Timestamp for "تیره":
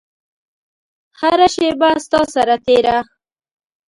2.65-2.97